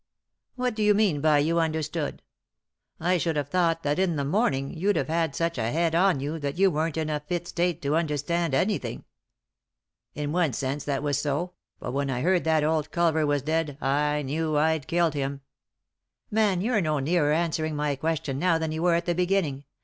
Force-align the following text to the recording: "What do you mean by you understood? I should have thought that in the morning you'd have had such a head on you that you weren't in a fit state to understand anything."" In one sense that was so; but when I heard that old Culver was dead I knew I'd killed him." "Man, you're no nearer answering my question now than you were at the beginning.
"What 0.55 0.73
do 0.73 0.81
you 0.81 0.95
mean 0.95 1.21
by 1.21 1.37
you 1.37 1.59
understood? 1.59 2.23
I 2.99 3.19
should 3.19 3.35
have 3.35 3.49
thought 3.49 3.83
that 3.83 3.99
in 3.99 4.15
the 4.15 4.25
morning 4.25 4.73
you'd 4.75 4.95
have 4.95 5.09
had 5.09 5.35
such 5.35 5.59
a 5.59 5.69
head 5.69 5.93
on 5.93 6.19
you 6.19 6.39
that 6.39 6.57
you 6.57 6.71
weren't 6.71 6.97
in 6.97 7.07
a 7.07 7.19
fit 7.19 7.47
state 7.47 7.83
to 7.83 7.95
understand 7.95 8.55
anything."" 8.55 9.05
In 10.15 10.31
one 10.31 10.53
sense 10.53 10.83
that 10.85 11.03
was 11.03 11.21
so; 11.21 11.53
but 11.79 11.91
when 11.91 12.09
I 12.09 12.21
heard 12.21 12.45
that 12.45 12.63
old 12.63 12.89
Culver 12.89 13.27
was 13.27 13.43
dead 13.43 13.77
I 13.79 14.23
knew 14.23 14.57
I'd 14.57 14.87
killed 14.87 15.13
him." 15.13 15.41
"Man, 16.31 16.61
you're 16.61 16.81
no 16.81 16.97
nearer 16.97 17.31
answering 17.31 17.75
my 17.75 17.95
question 17.95 18.39
now 18.39 18.57
than 18.57 18.71
you 18.71 18.81
were 18.81 18.95
at 18.95 19.05
the 19.05 19.13
beginning. 19.13 19.65